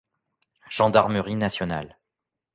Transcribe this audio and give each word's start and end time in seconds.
Gendarmerie 0.71 1.35
Nationale. 1.35 1.95